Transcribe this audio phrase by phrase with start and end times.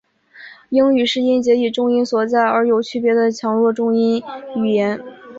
[0.69, 4.23] 英语是音节以重音所在而有区别的强弱重音
[4.55, 4.99] 语言。